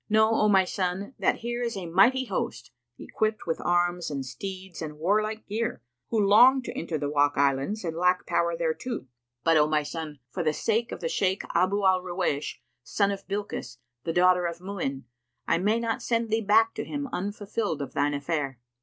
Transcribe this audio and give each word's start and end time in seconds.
Know, 0.09 0.33
O 0.33 0.49
my 0.49 0.65
son, 0.65 1.13
that 1.19 1.41
here 1.45 1.61
is 1.61 1.77
a 1.77 1.85
mighty 1.85 2.25
host,[FN#119] 2.25 3.05
equipped 3.07 3.45
with 3.45 3.61
arms 3.61 4.09
and 4.09 4.25
steeds 4.25 4.81
and 4.81 4.97
warlike 4.97 5.45
gear, 5.45 5.83
who 6.09 6.19
long 6.19 6.63
to 6.63 6.75
enter 6.75 6.97
the 6.97 7.07
Wak 7.07 7.33
Islands 7.35 7.83
and 7.83 7.95
lack 7.95 8.25
power 8.25 8.57
thereto. 8.57 9.05
But, 9.43 9.57
O 9.57 9.67
my 9.67 9.83
son, 9.83 10.17
for 10.31 10.41
the 10.41 10.53
sake 10.53 10.91
of 10.91 11.01
the 11.01 11.07
Shaykh 11.07 11.43
Abu 11.53 11.85
al 11.85 12.01
Ruwaysh, 12.01 12.55
son 12.83 13.11
of 13.11 13.27
Bilkis,[FN#120] 13.27 13.77
the 14.05 14.13
daughter 14.13 14.47
of 14.47 14.57
Mu'in, 14.59 15.03
I 15.47 15.59
may 15.59 15.79
not 15.79 16.01
send 16.01 16.31
thee 16.31 16.41
back 16.41 16.73
to 16.73 16.83
him 16.83 17.07
unfulfilled 17.13 17.79
of 17.83 17.93
thine 17.93 18.15
affair. 18.15 18.57